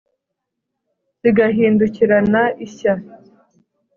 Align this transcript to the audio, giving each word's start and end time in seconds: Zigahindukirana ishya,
Zigahindukirana 1.19 2.43
ishya, 2.65 2.93